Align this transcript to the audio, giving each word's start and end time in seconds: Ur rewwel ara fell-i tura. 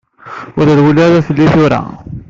Ur 0.59 0.65
rewwel 0.71 0.97
ara 1.05 1.25
fell-i 1.27 1.47
tura. 1.53 1.81